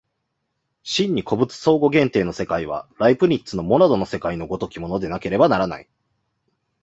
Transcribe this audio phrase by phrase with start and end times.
[0.81, 5.87] 真に個物相互限定の世界は、ライプニッツのモナドの世界の如きものでなければならない。